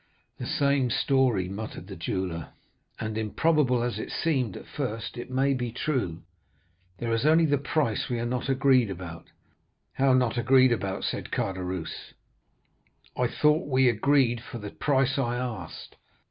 [0.39, 2.49] "'The same story,' muttered the jeweller;
[2.99, 6.23] 'and improbable as it seemed at first, it may be true.
[6.97, 9.29] There's only the price we are not agreed about.'
[9.93, 12.15] "'How not agreed about?' said Caderousse.
[13.15, 15.97] 'I thought we agreed for the price I asked.